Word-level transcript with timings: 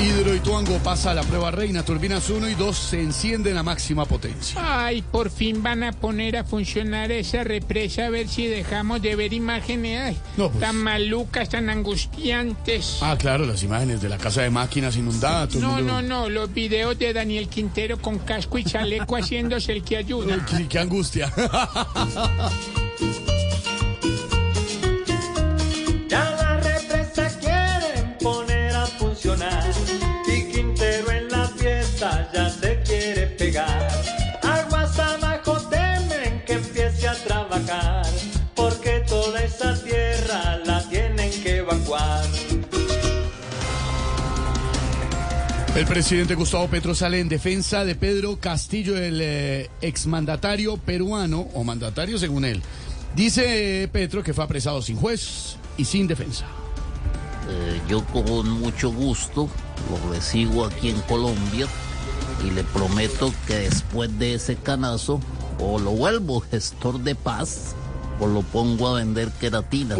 Hidroituango 0.00 0.78
pasa 0.78 1.10
a 1.10 1.14
la 1.14 1.22
prueba 1.22 1.50
reina. 1.50 1.82
Turbinas 1.82 2.30
1 2.30 2.48
y 2.48 2.54
2 2.54 2.76
se 2.78 3.02
encienden 3.02 3.56
a 3.56 3.62
máxima 3.64 4.04
potencia. 4.04 4.60
Ay, 4.86 5.02
por 5.02 5.28
fin 5.30 5.62
van 5.62 5.82
a 5.82 5.92
poner 5.92 6.36
a 6.36 6.44
funcionar 6.44 7.10
esa 7.10 7.42
represa 7.42 8.06
a 8.06 8.10
ver 8.10 8.28
si 8.28 8.46
dejamos 8.46 9.02
de 9.02 9.16
ver 9.16 9.32
imágenes 9.32 10.00
ay, 10.00 10.16
No, 10.36 10.50
pues. 10.50 10.60
tan 10.60 10.76
malucas, 10.76 11.48
tan 11.48 11.68
angustiantes. 11.68 12.98
Ah, 13.02 13.16
claro, 13.18 13.44
las 13.44 13.62
imágenes 13.64 14.00
de 14.00 14.08
la 14.08 14.18
casa 14.18 14.42
de 14.42 14.50
máquinas 14.50 14.96
inundada. 14.96 15.48
todo 15.48 15.58
el 15.58 15.62
no, 15.64 15.72
mundo- 15.72 16.02
no, 16.02 16.02
no, 16.02 16.28
los 16.28 16.52
videos 16.54 16.96
de 16.98 17.12
Daniel 17.12 17.48
Quintero 17.48 17.98
con 18.00 18.18
casco 18.20 18.56
y 18.58 18.64
chaleco 18.64 19.16
haciéndose 19.20 19.72
el 19.72 19.82
que 19.82 19.96
ayuda. 19.96 20.36
Uy, 20.36 20.42
qué, 20.58 20.68
qué 20.68 20.78
angustia. 20.78 21.32
El 45.78 45.86
presidente 45.86 46.34
Gustavo 46.34 46.66
Petro 46.66 46.92
sale 46.92 47.20
en 47.20 47.28
defensa 47.28 47.84
de 47.84 47.94
Pedro 47.94 48.36
Castillo, 48.40 48.98
el 48.98 49.20
eh, 49.22 49.70
exmandatario 49.80 50.76
peruano, 50.76 51.46
o 51.54 51.62
mandatario 51.62 52.18
según 52.18 52.44
él. 52.44 52.60
Dice 53.14 53.84
eh, 53.84 53.86
Petro 53.86 54.24
que 54.24 54.34
fue 54.34 54.42
apresado 54.42 54.82
sin 54.82 54.96
juez 54.96 55.56
y 55.76 55.84
sin 55.84 56.08
defensa. 56.08 56.46
Eh, 57.48 57.80
yo 57.88 58.04
con 58.06 58.50
mucho 58.50 58.90
gusto 58.90 59.48
lo 59.88 60.12
recibo 60.12 60.64
aquí 60.64 60.88
en 60.88 61.00
Colombia 61.02 61.68
y 62.44 62.50
le 62.50 62.64
prometo 62.64 63.32
que 63.46 63.54
después 63.58 64.18
de 64.18 64.34
ese 64.34 64.56
canazo 64.56 65.20
o 65.60 65.78
lo 65.78 65.92
vuelvo 65.92 66.40
gestor 66.40 66.98
de 66.98 67.14
paz 67.14 67.76
o 68.18 68.26
lo 68.26 68.42
pongo 68.42 68.88
a 68.88 68.94
vender 68.94 69.30
queratinas. 69.40 69.96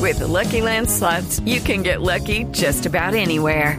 With 0.00 0.18
the 0.18 0.26
Lucky 0.26 0.60
Land 0.60 0.90
slots, 0.90 1.38
you 1.46 1.60
can 1.60 1.84
get 1.84 2.02
lucky 2.02 2.42
just 2.50 2.86
about 2.86 3.14
anywhere. 3.14 3.78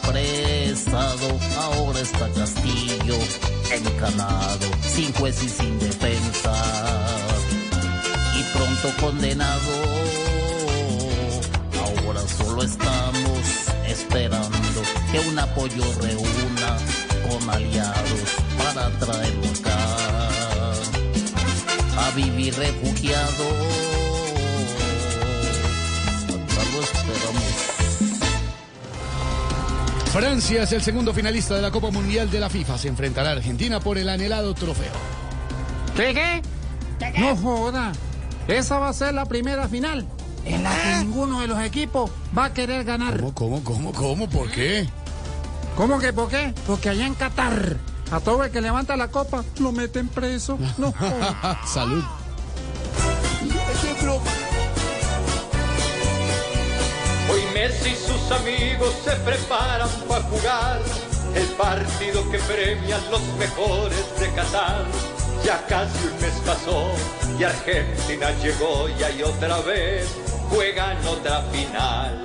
Apresado, 0.00 0.98
ahora 1.56 2.00
está 2.00 2.28
Castillo 2.30 3.16
encanado, 3.72 4.66
sin 4.82 5.12
juez 5.14 5.42
y 5.42 5.48
sin 5.48 5.78
defensa. 5.78 6.52
Y 8.38 8.42
pronto 8.52 8.92
condenado, 9.00 9.72
ahora 11.80 12.20
solo 12.28 12.62
estamos 12.62 13.38
esperando 13.86 14.82
que 15.10 15.20
un 15.20 15.38
apoyo 15.38 15.84
reúna 16.02 16.76
con 17.28 17.48
aliados 17.50 18.20
para 18.58 18.90
traerlo 18.98 19.48
acá 19.48 19.78
a 21.98 22.10
vivir 22.14 22.54
refugiado. 22.54 23.44
Lo 26.74 26.82
esperamos. 26.82 27.77
Francia 30.12 30.62
es 30.62 30.72
el 30.72 30.82
segundo 30.82 31.12
finalista 31.12 31.54
de 31.54 31.62
la 31.62 31.70
Copa 31.70 31.90
Mundial 31.90 32.30
de 32.30 32.40
la 32.40 32.48
FIFA. 32.48 32.78
Se 32.78 32.88
enfrentará 32.88 33.30
a 33.30 33.32
Argentina 33.32 33.78
por 33.78 33.98
el 33.98 34.08
anhelado 34.08 34.54
trofeo. 34.54 34.92
¿Qué 35.96 36.14
qué? 36.14 36.42
No 37.20 37.36
joda. 37.36 37.92
Esa 38.48 38.78
va 38.78 38.88
a 38.88 38.92
ser 38.92 39.14
la 39.14 39.26
primera 39.26 39.68
final 39.68 40.06
en 40.44 40.62
la 40.62 40.70
que 40.70 41.04
ninguno 41.04 41.40
de 41.40 41.46
los 41.46 41.60
equipos 41.60 42.10
va 42.36 42.46
a 42.46 42.54
querer 42.54 42.84
ganar. 42.84 43.20
¿Cómo, 43.20 43.34
cómo, 43.34 43.62
cómo, 43.62 43.92
cómo? 43.92 44.28
¿Por 44.28 44.50
qué? 44.50 44.88
¿Cómo 45.76 45.98
que 45.98 46.12
por 46.12 46.28
qué? 46.28 46.54
Porque 46.66 46.88
allá 46.88 47.06
en 47.06 47.14
Qatar, 47.14 47.76
a 48.10 48.20
todo 48.20 48.42
el 48.44 48.50
que 48.50 48.60
levanta 48.60 48.96
la 48.96 49.08
copa 49.08 49.44
lo 49.60 49.72
meten 49.72 50.08
preso. 50.08 50.58
No 50.78 50.90
joda. 50.98 51.60
Salud. 51.66 52.02
Y 57.84 57.94
sus 57.94 58.30
amigos 58.32 58.94
se 59.04 59.12
preparan 59.16 59.88
para 60.08 60.22
jugar 60.24 60.80
el 61.34 61.46
partido 61.48 62.28
que 62.30 62.38
premia 62.38 62.98
los 63.10 63.22
mejores 63.38 64.04
de 64.18 64.30
Qatar. 64.32 64.84
Ya 65.44 65.64
casi 65.66 66.06
un 66.06 66.20
mes 66.20 66.34
pasó 66.44 66.90
y 67.38 67.44
Argentina 67.44 68.30
llegó 68.42 68.88
y 68.88 69.02
ahí 69.02 69.22
otra 69.22 69.60
vez 69.60 70.08
juegan 70.50 70.96
otra 71.06 71.42
final. 71.52 72.24